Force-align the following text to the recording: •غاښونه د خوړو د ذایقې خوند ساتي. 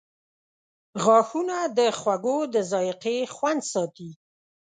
•غاښونه 1.03 1.57
د 1.77 1.79
خوړو 1.99 2.37
د 2.53 2.55
ذایقې 2.71 3.17
خوند 3.35 3.61
ساتي. 3.71 4.09